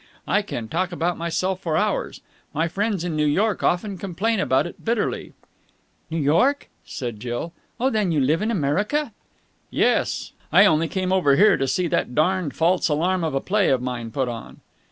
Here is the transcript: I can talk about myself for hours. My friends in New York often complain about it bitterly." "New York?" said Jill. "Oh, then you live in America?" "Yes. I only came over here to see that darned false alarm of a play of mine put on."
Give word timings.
I 0.27 0.41
can 0.41 0.67
talk 0.67 0.91
about 0.91 1.19
myself 1.19 1.61
for 1.61 1.77
hours. 1.77 2.21
My 2.55 2.67
friends 2.67 3.03
in 3.03 3.15
New 3.15 3.27
York 3.27 3.61
often 3.61 3.99
complain 3.99 4.39
about 4.39 4.65
it 4.65 4.83
bitterly." 4.83 5.33
"New 6.09 6.17
York?" 6.17 6.69
said 6.83 7.19
Jill. 7.19 7.53
"Oh, 7.79 7.91
then 7.91 8.11
you 8.11 8.19
live 8.19 8.41
in 8.41 8.49
America?" 8.49 9.13
"Yes. 9.69 10.31
I 10.51 10.65
only 10.65 10.87
came 10.87 11.13
over 11.13 11.35
here 11.35 11.55
to 11.55 11.67
see 11.67 11.85
that 11.89 12.15
darned 12.15 12.55
false 12.55 12.89
alarm 12.89 13.23
of 13.23 13.35
a 13.35 13.39
play 13.41 13.69
of 13.69 13.79
mine 13.79 14.09
put 14.09 14.27
on." 14.27 14.61